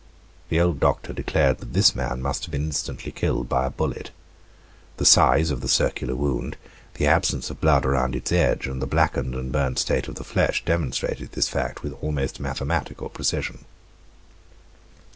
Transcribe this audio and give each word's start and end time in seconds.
The 0.49 0.59
old 0.59 0.79
doctor 0.79 1.13
declared 1.13 1.59
that 1.59 1.73
this 1.73 1.93
man 1.95 2.23
must 2.23 2.45
have 2.45 2.51
been 2.51 2.63
instantly 2.65 3.11
killed 3.11 3.47
by 3.47 3.67
a 3.67 3.69
bullet. 3.69 4.09
The 4.97 5.05
size 5.05 5.51
of 5.51 5.61
the 5.61 5.67
circular 5.67 6.15
wound, 6.15 6.57
the 6.95 7.05
absence 7.05 7.51
of 7.51 7.61
blood 7.61 7.85
around 7.85 8.15
its 8.15 8.31
edge, 8.31 8.65
and 8.65 8.81
the 8.81 8.87
blackened 8.87 9.35
and 9.35 9.51
burnt 9.51 9.77
state 9.77 10.07
of 10.07 10.15
the 10.15 10.23
flesh 10.23 10.65
demonstrated 10.65 11.33
this 11.33 11.49
fact 11.49 11.83
with 11.83 11.93
almost 12.01 12.39
mathematical 12.39 13.09
precision. 13.09 13.65